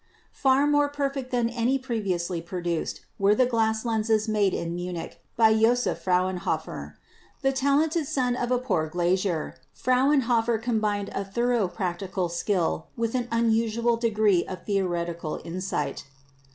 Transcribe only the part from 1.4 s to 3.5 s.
any previously produced were the